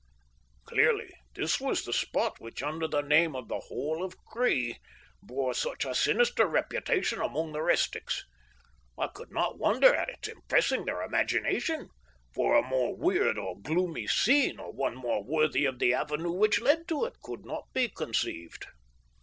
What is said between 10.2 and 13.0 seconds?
impressing their imagination, for a more